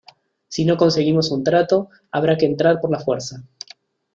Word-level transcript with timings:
Si 0.47 0.65
no 0.65 0.77
conseguimos 0.77 1.29
un 1.29 1.43
trato 1.43 1.91
habrá 2.11 2.35
que 2.35 2.47
entrar 2.47 2.81
por 2.81 2.89
la 2.89 2.99
fuerza. 3.01 3.43